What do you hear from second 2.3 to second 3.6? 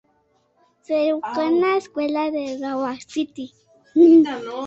de Iowa City.